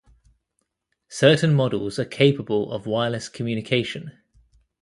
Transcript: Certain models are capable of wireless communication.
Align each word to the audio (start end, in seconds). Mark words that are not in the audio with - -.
Certain 1.09 1.53
models 1.53 1.99
are 1.99 2.05
capable 2.05 2.71
of 2.71 2.87
wireless 2.87 3.29
communication. 3.29 4.11